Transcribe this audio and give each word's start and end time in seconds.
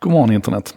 God 0.00 0.12
morgon 0.12 0.32
internet. 0.32 0.74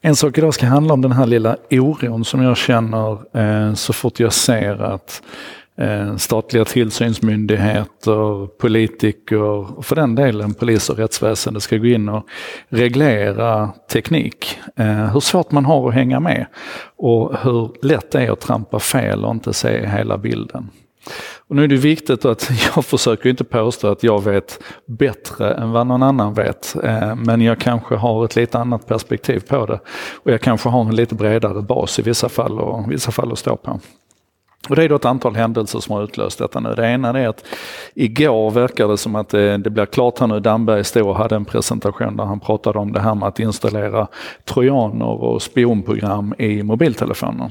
En 0.00 0.16
sak 0.16 0.38
idag 0.38 0.54
ska 0.54 0.66
handla 0.66 0.94
om 0.94 1.00
den 1.00 1.12
här 1.12 1.26
lilla 1.26 1.56
oron 1.70 2.24
som 2.24 2.42
jag 2.42 2.56
känner 2.56 3.36
eh, 3.36 3.74
så 3.74 3.92
fort 3.92 4.20
jag 4.20 4.32
ser 4.32 4.82
att 4.82 5.22
eh, 5.78 6.16
statliga 6.16 6.64
tillsynsmyndigheter, 6.64 8.46
politiker 8.46 9.42
och 9.42 9.86
för 9.86 9.96
den 9.96 10.14
delen 10.14 10.54
polis 10.54 10.90
och 10.90 10.96
rättsväsende 10.96 11.60
ska 11.60 11.76
gå 11.76 11.86
in 11.86 12.08
och 12.08 12.26
reglera 12.68 13.70
teknik. 13.92 14.58
Eh, 14.76 15.12
hur 15.12 15.20
svårt 15.20 15.50
man 15.52 15.64
har 15.64 15.88
att 15.88 15.94
hänga 15.94 16.20
med 16.20 16.46
och 16.96 17.38
hur 17.42 17.86
lätt 17.86 18.10
det 18.10 18.22
är 18.22 18.30
att 18.30 18.40
trampa 18.40 18.78
fel 18.78 19.24
och 19.24 19.30
inte 19.30 19.52
se 19.52 19.86
hela 19.86 20.18
bilden. 20.18 20.70
Och 21.48 21.56
nu 21.56 21.64
är 21.64 21.68
det 21.68 21.76
viktigt 21.76 22.24
att 22.24 22.50
jag 22.74 22.84
försöker 22.84 23.30
inte 23.30 23.44
påstå 23.44 23.88
att 23.88 24.02
jag 24.02 24.24
vet 24.24 24.62
bättre 24.86 25.54
än 25.54 25.72
vad 25.72 25.86
någon 25.86 26.02
annan 26.02 26.34
vet. 26.34 26.76
Eh, 26.84 27.14
men 27.16 27.40
jag 27.40 27.58
kanske 27.58 27.94
har 27.94 28.24
ett 28.24 28.36
lite 28.36 28.58
annat 28.58 28.86
perspektiv 28.86 29.40
på 29.40 29.66
det. 29.66 29.80
Och 30.14 30.30
jag 30.30 30.40
kanske 30.40 30.68
har 30.68 30.80
en 30.80 30.96
lite 30.96 31.14
bredare 31.14 31.62
bas 31.62 31.98
i 31.98 32.02
vissa 32.02 32.28
fall 32.28 32.60
och 32.60 32.92
vissa 32.92 33.12
fall 33.12 33.32
att 33.32 33.38
stå 33.38 33.56
på. 33.56 33.80
Och 34.68 34.76
det 34.76 34.84
är 34.84 34.88
då 34.88 34.96
ett 34.96 35.04
antal 35.04 35.36
händelser 35.36 35.80
som 35.80 35.94
har 35.94 36.04
utlöst 36.04 36.38
detta 36.38 36.60
nu. 36.60 36.74
Det 36.74 36.86
ena 36.86 37.20
är 37.20 37.28
att 37.28 37.44
igår 37.94 38.50
verkar 38.50 38.88
det 38.88 38.98
som 38.98 39.14
att 39.14 39.28
det, 39.28 39.56
det 39.56 39.70
blir 39.70 39.86
klart 39.86 40.18
här 40.18 40.26
nu. 40.26 40.40
Damberg 40.40 40.84
stod 40.84 41.06
och 41.06 41.16
hade 41.16 41.36
en 41.36 41.44
presentation 41.44 42.16
där 42.16 42.24
han 42.24 42.40
pratade 42.40 42.78
om 42.78 42.92
det 42.92 43.00
här 43.00 43.14
med 43.14 43.28
att 43.28 43.40
installera 43.40 44.06
trojaner 44.44 45.06
och 45.06 45.42
spionprogram 45.42 46.34
i 46.38 46.62
mobiltelefoner. 46.62 47.50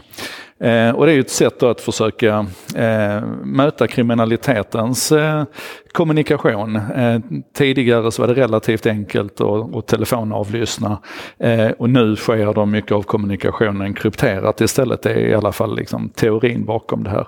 Eh, 0.61 0.89
och 0.89 1.05
det 1.05 1.11
är 1.11 1.15
ju 1.15 1.21
ett 1.21 1.29
sätt 1.29 1.63
att 1.63 1.81
försöka 1.81 2.45
eh, 2.75 3.21
möta 3.43 3.87
kriminalitetens 3.87 5.11
eh, 5.11 5.43
kommunikation. 5.91 6.75
Eh, 6.75 7.19
tidigare 7.53 8.11
så 8.11 8.21
var 8.21 8.27
det 8.27 8.41
relativt 8.41 8.85
enkelt 8.85 9.41
att, 9.41 9.75
att 9.75 9.87
telefonavlyssna 9.87 10.99
eh, 11.39 11.69
och 11.69 11.89
nu 11.89 12.15
sker 12.15 12.53
då 12.53 12.65
mycket 12.65 12.91
av 12.91 13.03
kommunikationen 13.03 13.93
krypterat 13.93 14.61
istället. 14.61 15.01
Det 15.01 15.11
är 15.11 15.17
i 15.17 15.33
alla 15.33 15.51
fall 15.51 15.75
liksom 15.75 16.09
teorin 16.09 16.65
bakom 16.65 17.03
det 17.03 17.09
här. 17.09 17.27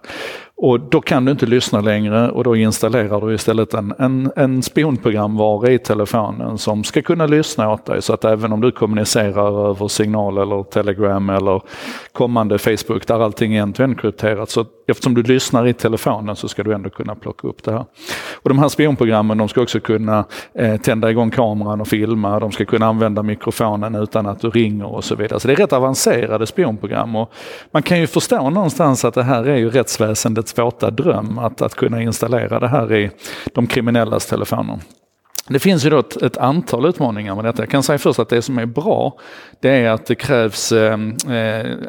Och 0.65 0.79
då 0.79 1.01
kan 1.01 1.25
du 1.25 1.31
inte 1.31 1.45
lyssna 1.45 1.81
längre 1.81 2.31
och 2.31 2.43
då 2.43 2.55
installerar 2.55 3.27
du 3.27 3.33
istället 3.33 3.73
en, 3.73 3.93
en, 3.99 4.31
en 4.35 4.63
spionprogramvara 4.63 5.71
i 5.71 5.79
telefonen 5.79 6.57
som 6.57 6.83
ska 6.83 7.01
kunna 7.01 7.25
lyssna 7.25 7.71
åt 7.71 7.85
dig. 7.85 8.01
Så 8.01 8.13
att 8.13 8.25
även 8.25 8.53
om 8.53 8.61
du 8.61 8.71
kommunicerar 8.71 9.69
över 9.69 9.87
signal 9.87 10.37
eller 10.37 10.63
telegram 10.63 11.29
eller 11.29 11.61
kommande 12.11 12.57
Facebook 12.57 13.07
där 13.07 13.19
allting 13.19 13.55
är 13.55 13.81
end 13.81 13.99
krypterat 13.99 14.49
så 14.49 14.65
eftersom 14.87 15.13
du 15.13 15.23
lyssnar 15.23 15.67
i 15.67 15.73
telefonen 15.73 16.35
så 16.35 16.47
ska 16.47 16.63
du 16.63 16.73
ändå 16.73 16.89
kunna 16.89 17.15
plocka 17.15 17.47
upp 17.47 17.63
det 17.63 17.71
här. 17.71 17.85
Och 18.33 18.49
de 18.49 18.59
här 18.59 18.69
spionprogrammen 18.69 19.37
de 19.37 19.49
ska 19.49 19.61
också 19.61 19.79
kunna 19.79 20.25
eh, 20.53 20.77
tända 20.77 21.11
igång 21.11 21.31
kameran 21.31 21.81
och 21.81 21.87
filma, 21.87 22.39
de 22.39 22.51
ska 22.51 22.65
kunna 22.65 22.85
använda 22.85 23.23
mikrofonen 23.23 23.95
utan 23.95 24.25
att 24.25 24.39
du 24.39 24.49
ringer 24.49 24.85
och 24.85 25.03
så 25.03 25.15
vidare. 25.15 25.39
Så 25.39 25.47
det 25.47 25.53
är 25.53 25.57
rätt 25.57 25.73
avancerade 25.73 26.47
spionprogram 26.47 27.15
och 27.15 27.33
man 27.71 27.83
kan 27.83 27.99
ju 27.99 28.07
förstå 28.07 28.49
någonstans 28.49 29.05
att 29.05 29.13
det 29.13 29.23
här 29.23 29.43
är 29.43 29.57
ju 29.57 29.69
rättsväsendets 29.69 30.57
våta 30.57 30.91
dröm 30.91 31.39
att, 31.39 31.61
att 31.61 31.75
kunna 31.75 32.01
installera 32.01 32.59
det 32.59 32.67
här 32.67 32.93
i 32.93 33.11
de 33.53 33.67
kriminellas 33.67 34.25
telefoner. 34.25 34.79
Det 35.47 35.59
finns 35.59 35.85
ju 35.85 35.89
då 35.89 35.99
ett, 35.99 36.21
ett, 36.21 36.37
antal 36.37 36.85
utmaningar 36.85 37.35
med 37.35 37.45
detta. 37.45 37.61
Jag 37.61 37.69
kan 37.69 37.83
säga 37.83 37.97
först 37.97 38.19
att 38.19 38.29
det 38.29 38.41
som 38.41 38.57
är 38.57 38.65
bra, 38.65 39.17
det 39.59 39.69
är 39.69 39.89
att 39.89 40.05
det 40.05 40.15
krävs 40.15 40.71
eh, 40.71 40.93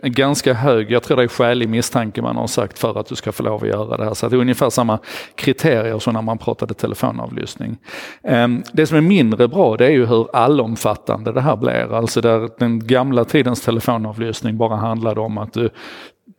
en 0.02 0.12
ganska 0.12 0.55
hög, 0.55 0.91
jag 0.91 1.02
tror 1.02 1.16
det 1.16 1.22
är 1.22 1.28
skälig 1.28 1.69
misstanke 1.69 2.22
man 2.22 2.36
har 2.36 2.46
sagt 2.46 2.78
för 2.78 3.00
att 3.00 3.06
du 3.06 3.14
ska 3.14 3.33
få 3.33 3.42
lov 3.42 3.62
att 3.62 3.69
göra 3.69 3.96
det 3.96 4.05
här. 4.05 4.14
Så 4.14 4.28
det 4.28 4.36
är 4.36 4.41
ungefär 4.41 4.70
samma 4.70 4.98
kriterier 5.34 5.98
som 5.98 6.14
när 6.14 6.22
man 6.22 6.38
pratade 6.38 6.74
telefonavlyssning. 6.74 7.77
Eh, 8.22 8.48
det 8.72 8.86
som 8.86 8.96
är 8.96 9.00
mindre 9.00 9.48
bra 9.48 9.77
det 9.77 9.86
är 9.86 9.91
ju 9.91 10.06
hur 10.06 10.36
allomfattande 10.36 11.33
det 11.33 11.41
här 11.41 11.56
blir. 11.56 11.94
Alltså 11.94 12.20
där 12.20 12.48
den 12.58 12.86
gamla 12.86 13.24
tidens 13.24 13.61
telefonavlyssning 13.61 14.56
bara 14.56 14.77
handlade 14.77 15.20
om 15.20 15.39
att 15.39 15.52
du 15.52 15.70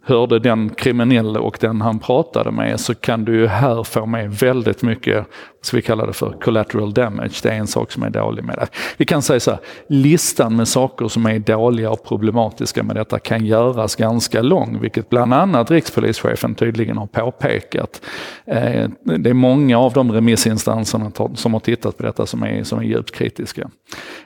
hörde 0.06 0.39
den 0.39 0.70
kriminelle 0.70 1.39
och 1.39 1.58
den 1.61 1.81
han 1.81 2.00
pratade 2.00 2.52
med 2.52 2.79
så 2.79 2.96
kan 2.96 3.25
du 3.25 3.35
ju 3.35 3.47
här 3.47 3.84
få 3.84 4.06
med 4.06 4.31
väldigt 4.31 4.81
mycket, 4.81 5.25
ska 5.62 5.78
vi 5.78 5.81
kalla 5.81 6.06
det 6.06 6.13
för 6.13 6.31
collateral 6.41 6.94
damage. 6.94 7.40
Det 7.44 7.50
är 7.50 7.53
en 7.53 7.68
sak 7.68 7.91
som 7.91 8.03
är 8.03 8.09
dålig 8.09 8.44
med 8.44 8.56
det. 8.56 8.68
Vi 8.97 9.06
kan 9.06 9.22
säga 9.22 9.40
så 9.40 9.52
här, 9.52 9.59
listan 9.88 10.56
med 10.56 10.68
saker 10.68 11.07
som 11.07 11.25
är 11.25 11.40
dåliga 11.40 11.90
och 11.90 12.03
problematiska 12.03 12.84
med 12.84 12.96
detta 12.96 13.19
kan 13.19 13.46
göras 13.46 13.96
ganska 13.96 14.41
lång, 14.41 14.79
vilket 14.81 15.09
bland 15.09 15.34
annat 15.34 15.72
rikspolischefen 15.72 16.56
tydligen 16.56 16.97
har 16.97 17.08
påpekat. 17.08 18.02
Eh, 18.46 18.90
det 19.03 19.29
är 19.29 19.34
många 19.34 19.79
av 19.79 19.94
de 19.94 20.12
remissinstanserna 20.12 21.12
som 21.35 21.53
har 21.53 21.59
tittat 21.59 21.97
på 21.97 22.03
detta 22.03 22.25
som 22.25 22.44
är, 22.44 22.63
som 22.63 22.79
är 22.79 22.84
djupt 22.84 23.12
kritiska. 23.12 23.62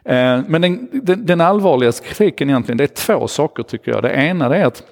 Eh, 0.03 0.39
men 0.47 0.61
den, 0.61 0.89
den, 0.91 1.25
den 1.25 1.41
allvarligaste 1.41 2.07
kritiken 2.07 2.49
egentligen, 2.49 2.77
det 2.77 2.83
är 2.83 3.17
två 3.17 3.27
saker 3.27 3.63
tycker 3.63 3.91
jag. 3.91 4.03
Det 4.03 4.11
ena 4.11 4.55
är 4.55 4.65
att 4.65 4.83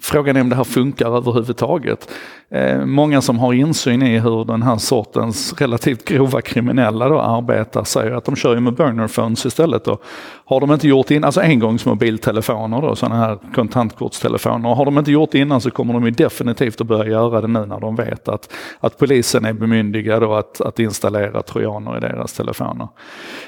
Frågan 0.00 0.36
är 0.36 0.40
om 0.40 0.48
det 0.48 0.56
här 0.56 0.64
funkar 0.64 1.16
överhuvudtaget. 1.16 2.08
Eh, 2.52 2.84
många 2.86 3.20
som 3.20 3.38
har 3.38 3.52
insyn 3.52 4.02
i 4.02 4.18
hur 4.18 4.44
den 4.44 4.62
här 4.62 4.76
sortens 4.76 5.60
relativt 5.60 6.04
grova 6.04 6.40
kriminella 6.40 7.08
då 7.08 7.20
arbetar 7.20 7.84
säger 7.84 8.10
att 8.10 8.24
de 8.24 8.36
kör 8.36 8.54
ju 8.54 8.60
med 8.60 8.74
burner 8.74 9.08
phones 9.08 9.46
istället. 9.46 9.84
Då. 9.84 9.98
Har 10.44 10.60
de 10.60 10.72
inte 10.72 10.88
gjort 10.88 11.10
in, 11.10 11.24
alltså 11.24 11.40
engångsmobiltelefoner 11.40 12.82
då, 12.82 12.96
sådana 12.96 13.16
här 13.16 13.38
kontantkortstelefoner. 13.54 14.74
Har 14.74 14.84
de 14.84 14.98
inte 14.98 15.12
gjort 15.12 15.34
innan 15.34 15.60
så 15.60 15.70
kommer 15.70 15.94
de 15.94 16.04
ju 16.04 16.10
definitivt 16.10 16.80
att 16.80 16.86
börja 16.86 17.10
göra 17.10 17.40
det 17.40 17.48
nu 17.48 17.66
när 17.66 17.80
de 17.80 17.96
vet 17.96 18.28
att, 18.28 18.52
att 18.80 18.98
polisen 18.98 19.44
är 19.44 19.52
bemyndigad 19.52 20.22
att, 20.22 20.60
att 20.60 20.78
installera 20.78 21.42
trojaner 21.42 21.96
i 21.96 22.00
deras 22.00 22.32
telefoner. 22.32 22.88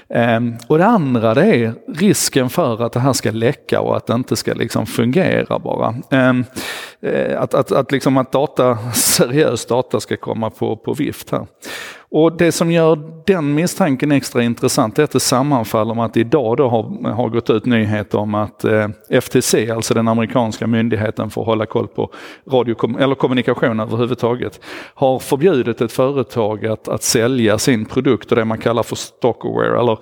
Eh, 0.09 0.41
och 0.69 0.78
det 0.78 0.86
andra 0.86 1.34
det 1.34 1.47
är 1.47 1.74
risken 1.94 2.48
för 2.48 2.82
att 2.82 2.92
det 2.92 3.00
här 3.00 3.12
ska 3.12 3.30
läcka 3.30 3.80
och 3.80 3.97
att 3.97 4.06
det 4.06 4.14
inte 4.14 4.36
ska 4.36 4.54
liksom 4.54 4.86
fungera 4.86 5.59
bara. 5.59 5.94
Eh, 6.10 6.31
Ehm, 6.32 6.44
eh, 7.00 7.43
att, 7.43 7.54
att, 7.54 7.72
att, 7.72 7.93
liksom 7.93 8.16
att 8.16 8.32
data, 8.32 8.78
seriös 8.94 9.66
data 9.66 10.00
ska 10.00 10.16
komma 10.16 10.50
på, 10.50 10.76
på 10.76 10.94
vift 10.94 11.31
här. 11.31 11.47
Och 12.15 12.37
det 12.37 12.53
som 12.53 12.72
gör 12.72 12.98
den 13.26 13.54
misstanken 13.54 14.12
extra 14.12 14.42
intressant 14.42 14.98
är 14.98 15.03
att 15.04 15.10
det 15.10 15.21
sammanfaller 15.21 15.94
med 15.94 16.04
att 16.04 16.16
idag 16.16 16.56
då 16.56 16.69
har, 16.69 17.12
har 17.12 17.28
gått 17.28 17.50
ut 17.50 17.66
nyheter 17.66 18.19
om 18.19 18.34
att 18.34 18.65
eh, 18.65 18.88
FTC, 19.21 19.71
alltså 19.71 19.94
den 19.94 20.09
amerikanska 20.09 20.66
myndigheten 20.66 21.31
för 21.31 21.41
att 21.41 21.47
hålla 21.47 21.66
koll 21.66 21.88
på 21.88 22.10
radio, 22.50 22.98
eller 22.98 23.15
kommunikation 23.15 23.81
överhuvudtaget, 23.81 24.60
har 24.94 25.19
förbjudit 25.19 25.81
ett 25.81 25.92
företag 25.92 26.66
att, 26.66 26.88
att 26.88 27.03
sälja 27.03 27.59
sin 27.59 27.84
produkt 27.84 28.31
och 28.32 28.37
det 28.37 28.44
man 28.44 28.59
kallar 28.59 28.82
för 28.82 28.97
stockerware. 28.97 29.81
Eller 29.81 29.98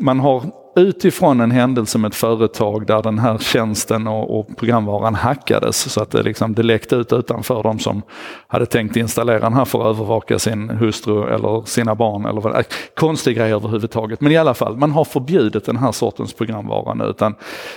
man 0.00 0.20
har 0.20 0.42
utifrån 0.80 1.40
en 1.40 1.50
händelse 1.50 1.98
med 1.98 2.08
ett 2.08 2.14
företag 2.14 2.86
där 2.86 3.02
den 3.02 3.18
här 3.18 3.38
tjänsten 3.38 4.06
och, 4.06 4.38
och 4.38 4.56
programvaran 4.56 5.14
hackades 5.14 5.92
så 5.92 6.02
att 6.02 6.10
det, 6.10 6.22
liksom, 6.22 6.54
det 6.54 6.62
läckte 6.62 6.96
ut 6.96 7.12
utanför 7.12 7.62
de 7.62 7.78
som 7.78 8.02
hade 8.46 8.66
tänkt 8.66 8.96
installera 8.96 9.40
den 9.40 9.52
här 9.52 9.64
för 9.64 9.80
att 9.80 9.96
övervaka 9.96 10.38
sin 10.38 10.70
hustru 10.70 11.34
eller 11.34 11.62
sina 11.66 11.94
barn 11.94 12.24
eller 12.24 12.40
vad 12.40 12.56
äh, 12.56 12.62
Konstig 12.94 13.36
grej 13.36 13.52
överhuvudtaget. 13.52 14.20
Men 14.20 14.32
i 14.32 14.36
alla 14.36 14.54
fall, 14.54 14.76
man 14.76 14.90
har 14.90 15.04
förbjudit 15.04 15.64
den 15.64 15.76
här 15.76 15.92
sortens 15.92 16.32
programvara 16.32 16.94
nu. 16.94 17.04
Utan 17.04 17.34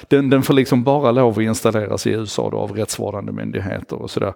den, 0.07 0.29
den 0.29 0.44
får 0.44 0.53
liksom 0.53 0.83
bara 0.83 1.12
lov 1.12 1.39
att 1.39 1.44
installeras 1.44 2.07
i 2.07 2.09
USA 2.09 2.50
då, 2.50 2.57
av 2.57 2.72
rättsvårdande 2.72 3.31
myndigheter 3.31 4.01
och 4.01 4.12
sådär. 4.12 4.33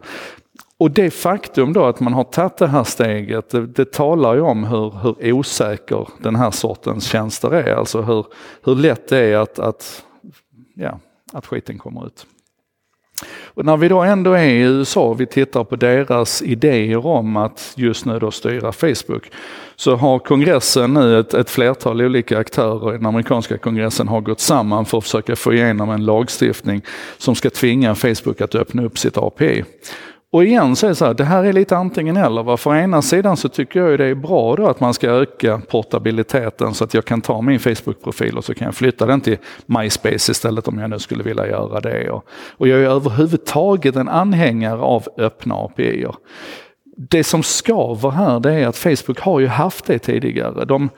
Och 0.77 0.91
det 0.91 1.11
faktum 1.11 1.73
då 1.73 1.85
att 1.85 1.99
man 1.99 2.13
har 2.13 2.23
tagit 2.23 2.57
det 2.57 2.67
här 2.67 2.83
steget, 2.83 3.49
det, 3.49 3.67
det 3.67 3.91
talar 3.91 4.35
ju 4.35 4.41
om 4.41 4.63
hur, 4.63 4.91
hur, 5.01 5.33
osäker 5.33 6.07
den 6.19 6.35
här 6.35 6.51
sortens 6.51 7.07
tjänster 7.07 7.53
är. 7.53 7.75
Alltså 7.75 8.01
hur, 8.01 8.25
hur 8.63 8.75
lätt 8.75 9.07
det 9.07 9.17
är 9.17 9.37
att, 9.37 9.59
att, 9.59 10.03
ja, 10.75 10.99
att 11.33 11.45
skiten 11.45 11.77
kommer 11.77 12.07
ut. 12.07 12.25
Och 13.43 13.65
när 13.65 13.77
vi 13.77 13.87
då 13.87 14.01
ändå 14.01 14.33
är 14.33 14.45
i 14.45 14.61
USA 14.61 15.01
och 15.01 15.21
vi 15.21 15.25
tittar 15.25 15.63
på 15.63 15.75
deras 15.75 16.41
idéer 16.41 17.05
om 17.05 17.37
att 17.37 17.73
just 17.75 18.05
nu 18.05 18.19
då 18.19 18.31
styra 18.31 18.71
Facebook, 18.71 19.31
så 19.75 19.95
har 19.95 20.19
kongressen 20.19 20.93
nu, 20.93 21.19
ett, 21.19 21.33
ett 21.33 21.49
flertal 21.49 22.01
olika 22.01 22.37
aktörer 22.37 22.93
i 22.93 22.97
den 22.97 23.05
amerikanska 23.05 23.57
kongressen 23.57 24.07
har 24.07 24.21
gått 24.21 24.39
samman 24.39 24.85
för 24.85 24.97
att 24.97 25.03
försöka 25.03 25.35
få 25.35 25.53
igenom 25.53 25.89
en 25.89 26.05
lagstiftning 26.05 26.81
som 27.17 27.35
ska 27.35 27.49
tvinga 27.49 27.95
Facebook 27.95 28.41
att 28.41 28.55
öppna 28.55 28.83
upp 28.83 28.97
sitt 28.97 29.17
API. 29.17 29.63
Och 30.31 30.43
igen 30.43 30.75
så 30.75 30.85
är 30.85 30.89
det 30.89 30.95
så 30.95 31.05
här, 31.05 31.13
det 31.13 31.23
här 31.23 31.43
är 31.43 31.53
lite 31.53 31.77
antingen 31.77 32.17
eller. 32.17 32.57
För 32.57 32.75
ena 32.75 33.01
sidan 33.01 33.37
så 33.37 33.49
tycker 33.49 33.79
jag 33.79 33.99
det 33.99 34.05
är 34.05 34.15
bra 34.15 34.55
då 34.55 34.67
att 34.67 34.79
man 34.79 34.93
ska 34.93 35.09
öka 35.09 35.61
portabiliteten 35.69 36.73
så 36.73 36.83
att 36.83 36.93
jag 36.93 37.05
kan 37.05 37.21
ta 37.21 37.41
min 37.41 37.59
Facebook-profil 37.59 38.37
och 38.37 38.45
så 38.45 38.53
kan 38.53 38.65
jag 38.65 38.75
flytta 38.75 39.05
den 39.05 39.21
till 39.21 39.37
MySpace 39.65 40.31
istället 40.31 40.67
om 40.67 40.79
jag 40.79 40.89
nu 40.89 40.99
skulle 40.99 41.23
vilja 41.23 41.47
göra 41.47 41.79
det. 41.79 42.09
Och, 42.09 42.25
och 42.57 42.67
jag 42.67 42.79
är 42.79 42.89
överhuvudtaget 42.89 43.95
en 43.95 44.09
anhängare 44.09 44.79
av 44.79 45.07
öppna 45.17 45.55
API. 45.55 46.05
-er. 46.05 46.15
Det 46.97 47.23
som 47.23 47.43
skaver 47.43 48.09
här 48.09 48.39
det 48.39 48.53
är 48.53 48.67
att 48.67 48.77
Facebook 48.77 49.19
har 49.19 49.39
ju 49.39 49.47
haft 49.47 49.85
det 49.85 49.99
tidigare. 49.99 50.65
De, 50.65 50.89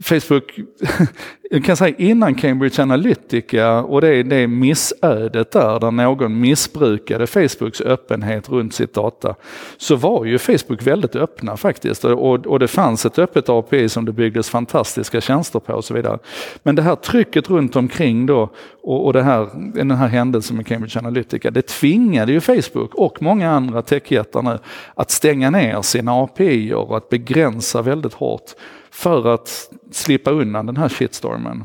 Facebook 0.00 0.60
jag 1.50 1.64
kan 1.64 1.76
säga 1.76 1.94
innan 1.98 2.34
Cambridge 2.34 2.82
Analytica 2.82 3.82
och 3.82 4.00
det, 4.00 4.22
det 4.22 4.46
missödet 4.46 5.50
där, 5.50 5.80
där 5.80 5.90
någon 5.90 6.40
missbrukade 6.40 7.26
Facebooks 7.26 7.80
öppenhet 7.80 8.48
runt 8.48 8.74
sitt 8.74 8.94
data, 8.94 9.34
så 9.76 9.96
var 9.96 10.24
ju 10.24 10.38
Facebook 10.38 10.82
väldigt 10.82 11.16
öppna 11.16 11.56
faktiskt. 11.56 12.04
Och, 12.04 12.46
och 12.46 12.58
det 12.58 12.68
fanns 12.68 13.06
ett 13.06 13.18
öppet 13.18 13.48
API 13.48 13.88
som 13.88 14.04
det 14.04 14.12
byggdes 14.12 14.50
fantastiska 14.50 15.20
tjänster 15.20 15.60
på 15.60 15.72
och 15.72 15.84
så 15.84 15.94
vidare. 15.94 16.18
Men 16.62 16.74
det 16.74 16.82
här 16.82 16.96
trycket 16.96 17.50
runt 17.50 17.76
omkring 17.76 18.26
då 18.26 18.50
och, 18.82 19.06
och 19.06 19.12
det 19.12 19.22
här, 19.22 19.48
den 19.74 19.90
här 19.90 20.08
händelsen 20.08 20.56
med 20.56 20.66
Cambridge 20.66 20.98
Analytica, 20.98 21.50
det 21.50 21.62
tvingade 21.62 22.32
ju 22.32 22.40
Facebook 22.40 22.94
och 22.94 23.22
många 23.22 23.50
andra 23.50 23.82
techjättar 23.82 24.42
nu 24.42 24.58
att 24.94 25.10
stänga 25.10 25.50
ner 25.50 25.82
sina 25.82 26.12
API 26.12 26.72
och 26.72 26.96
att 26.96 27.08
begränsa 27.08 27.82
väldigt 27.82 28.14
hårt 28.14 28.54
för 28.90 29.34
att 29.34 29.48
slippa 29.90 30.30
undan 30.30 30.66
den 30.66 30.76
här 30.76 30.88
shitstormen. 30.88 31.64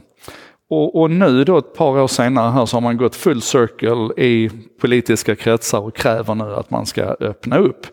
Och, 0.70 1.02
och, 1.02 1.12
nu 1.12 1.44
då 1.44 1.58
ett 1.58 1.74
par 1.74 2.00
år 2.02 2.08
senare 2.08 2.52
här 2.52 2.66
så 2.66 2.76
har 2.76 2.82
man 2.82 2.98
gått 2.98 3.16
full 3.16 3.42
circle 3.42 4.24
i 4.24 4.50
politiska 4.82 5.36
kretsar 5.36 5.80
och 5.80 5.96
kräver 5.96 6.36
nu 6.36 6.56
att 6.56 6.70
man 6.70 6.86
ska 6.86 7.02
öppna 7.04 7.58
upp. 7.58 7.88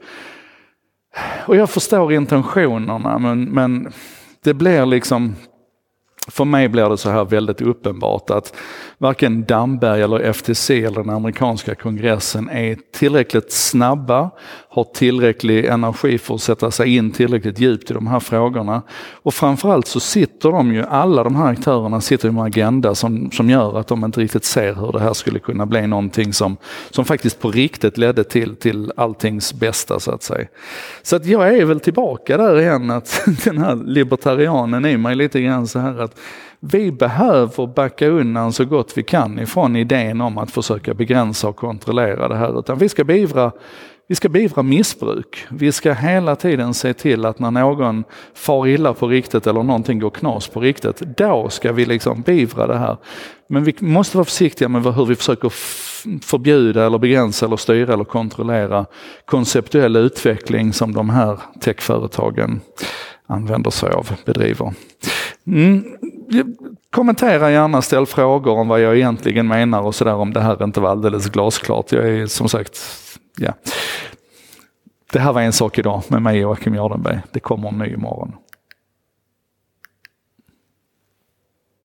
Och 1.46 1.56
jag 1.56 1.70
förstår 1.70 2.12
intentionerna 2.12 3.18
men, 3.18 3.44
men 3.44 3.92
det 4.44 4.54
blir 4.54 4.86
liksom 4.86 5.34
för 6.28 6.44
mig 6.44 6.68
blir 6.68 6.88
det 6.88 6.96
så 6.96 7.10
här 7.10 7.24
väldigt 7.24 7.60
uppenbart 7.60 8.30
att 8.30 8.54
varken 8.98 9.44
Damberg 9.44 10.02
eller 10.02 10.32
FTC 10.32 10.84
eller 10.84 11.02
den 11.02 11.10
amerikanska 11.10 11.74
kongressen 11.74 12.48
är 12.48 12.76
tillräckligt 12.92 13.52
snabba, 13.52 14.30
har 14.78 14.84
tillräcklig 14.84 15.64
energi 15.64 16.18
för 16.18 16.34
att 16.34 16.40
sätta 16.40 16.70
sig 16.70 16.96
in 16.96 17.10
tillräckligt 17.10 17.58
djupt 17.58 17.90
i 17.90 17.94
de 17.94 18.06
här 18.06 18.20
frågorna. 18.20 18.82
Och 19.12 19.34
framförallt 19.34 19.86
så 19.86 20.00
sitter 20.00 20.48
de 20.48 20.74
ju, 20.74 20.82
alla 20.82 21.24
de 21.24 21.36
här 21.36 21.46
aktörerna 21.46 22.00
sitter 22.00 22.30
med 22.30 22.40
en 22.40 22.46
agenda 22.46 22.94
som, 22.94 23.30
som 23.30 23.50
gör 23.50 23.78
att 23.78 23.86
de 23.86 24.04
inte 24.04 24.20
riktigt 24.20 24.44
ser 24.44 24.74
hur 24.74 24.92
det 24.92 25.00
här 25.00 25.12
skulle 25.12 25.38
kunna 25.38 25.66
bli 25.66 25.86
någonting 25.86 26.32
som, 26.32 26.56
som 26.90 27.04
faktiskt 27.04 27.40
på 27.40 27.50
riktigt 27.50 27.98
ledde 27.98 28.24
till, 28.24 28.56
till 28.56 28.92
alltings 28.96 29.54
bästa 29.54 30.00
så 30.00 30.10
att 30.10 30.22
säga. 30.22 30.48
Så 31.02 31.16
att 31.16 31.26
jag 31.26 31.58
är 31.58 31.64
väl 31.64 31.80
tillbaka 31.80 32.36
där 32.36 32.60
igen 32.60 32.90
att 32.90 33.22
den 33.44 33.58
här 33.58 33.76
libertarianen 33.76 34.86
i 34.86 34.96
mig 34.96 35.14
lite 35.14 35.40
grann 35.40 35.66
så 35.66 35.78
här 35.78 36.00
att 36.00 36.20
vi 36.60 36.92
behöver 36.92 37.66
backa 37.66 38.06
undan 38.06 38.52
så 38.52 38.64
gott 38.64 38.92
vi 38.98 39.02
kan 39.02 39.38
ifrån 39.38 39.76
idén 39.76 40.20
om 40.20 40.38
att 40.38 40.50
försöka 40.50 40.94
begränsa 40.94 41.48
och 41.48 41.56
kontrollera 41.56 42.28
det 42.28 42.36
här. 42.36 42.58
Utan 42.58 42.78
vi 42.78 42.88
ska 42.88 43.04
beivra 43.04 43.52
vi 44.08 44.14
ska 44.14 44.28
beivra 44.28 44.62
missbruk. 44.62 45.46
Vi 45.50 45.72
ska 45.72 45.92
hela 45.92 46.36
tiden 46.36 46.74
se 46.74 46.94
till 46.94 47.24
att 47.24 47.38
när 47.38 47.50
någon 47.50 48.04
far 48.34 48.66
illa 48.66 48.94
på 48.94 49.08
riktigt 49.08 49.46
eller 49.46 49.62
någonting 49.62 49.98
går 49.98 50.10
knas 50.10 50.48
på 50.48 50.60
riktigt, 50.60 50.98
då 50.98 51.48
ska 51.48 51.72
vi 51.72 51.84
liksom 51.84 52.20
beivra 52.20 52.66
det 52.66 52.78
här. 52.78 52.96
Men 53.48 53.64
vi 53.64 53.74
måste 53.78 54.16
vara 54.16 54.24
försiktiga 54.24 54.68
med 54.68 54.94
hur 54.94 55.06
vi 55.06 55.14
försöker 55.14 55.52
förbjuda 56.22 56.86
eller 56.86 56.98
begränsa 56.98 57.46
eller 57.46 57.56
styra 57.56 57.94
eller 57.94 58.04
kontrollera 58.04 58.86
konceptuell 59.24 59.96
utveckling 59.96 60.72
som 60.72 60.94
de 60.94 61.10
här 61.10 61.38
techföretagen 61.60 62.60
använder 63.26 63.70
sig 63.70 63.90
av, 63.90 64.10
bedriver. 64.24 64.74
Mm. 65.46 65.84
Kommentera 66.90 67.50
gärna, 67.50 67.82
ställ 67.82 68.06
frågor 68.06 68.52
om 68.52 68.68
vad 68.68 68.80
jag 68.80 68.96
egentligen 68.96 69.48
menar 69.48 69.82
och 69.82 69.94
sådär 69.94 70.14
om 70.14 70.32
det 70.32 70.40
här 70.40 70.64
inte 70.64 70.80
var 70.80 70.90
alldeles 70.90 71.28
glasklart. 71.28 71.92
Jag 71.92 72.08
är 72.08 72.26
som 72.26 72.48
sagt, 72.48 72.78
ja. 73.38 73.54
Det 75.12 75.20
här 75.20 75.32
var 75.32 75.42
en 75.42 75.52
sak 75.52 75.78
idag 75.78 76.02
med 76.08 76.22
mig 76.22 76.38
Joakim 76.38 76.74
Jardenberg. 76.74 77.20
Det 77.32 77.40
kommer 77.40 77.68
en 77.68 77.78
ny 77.78 77.92
imorgon. 77.92 78.34